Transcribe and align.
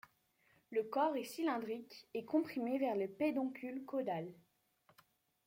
Le 0.71 0.81
corps 0.81 1.15
est 1.15 1.23
cylindrique 1.25 2.07
et 2.15 2.25
comprimé 2.25 2.79
vers 2.79 2.95
le 2.95 3.07
pédoncule 3.07 3.85
caudal. 3.85 4.33